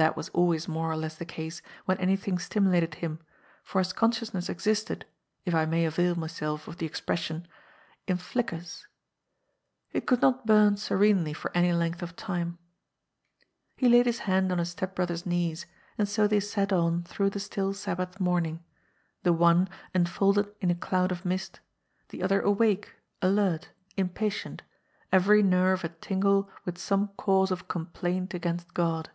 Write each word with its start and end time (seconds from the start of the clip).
That 0.00 0.16
was 0.16 0.28
always 0.28 0.68
more 0.68 0.88
or 0.92 0.96
less 0.96 1.16
the 1.16 1.24
case 1.24 1.60
when 1.84 1.98
anything 1.98 2.38
stimulated 2.38 2.94
him, 2.94 3.18
for 3.64 3.80
Jiis 3.82 3.92
con 3.96 4.12
HEKDBIK 4.12 4.14
LOSSELL'S 4.14 4.14
FIRST 4.14 4.20
STEP. 4.22 4.36
§29 4.36 4.44
sciousness 4.46 4.50
existed— 4.52 5.04
if 5.46 5.54
I 5.56 5.64
may 5.66 5.84
avail 5.86 6.14
myself 6.14 6.68
of 6.68 6.76
the 6.76 6.86
expression— 6.86 7.48
in 8.06 8.16
flickers. 8.16 8.86
It 9.90 10.06
could 10.06 10.22
not 10.22 10.46
bum 10.46 10.76
serenely 10.76 11.32
for 11.34 11.50
any 11.52 11.72
length 11.72 12.00
of 12.04 12.14
time. 12.14 12.58
He 13.76 13.88
laid 13.88 14.06
his 14.06 14.20
hand 14.20 14.52
on 14.52 14.58
his 14.58 14.68
step 14.70 14.94
brother's 14.94 15.26
knees, 15.26 15.66
and 15.98 16.08
so 16.08 16.28
they 16.28 16.38
sat 16.38 16.72
on 16.72 17.02
through 17.02 17.30
the 17.30 17.40
still 17.40 17.74
Sabbath 17.74 18.20
morning, 18.20 18.62
the 19.24 19.32
one, 19.32 19.68
enfolded 19.92 20.54
in 20.60 20.70
a 20.70 20.76
cloud 20.76 21.10
of 21.10 21.24
mist, 21.24 21.58
the 22.10 22.22
other 22.22 22.40
awake, 22.40 22.94
alert, 23.20 23.70
impatient, 23.96 24.62
every 25.10 25.42
nerve 25.42 25.82
a 25.82 25.88
tingle 25.88 26.48
with 26.64 26.78
some 26.78 27.08
cause 27.16 27.50
of 27.50 27.66
complaint 27.66 28.32
against 28.32 28.72
God. 28.74 29.10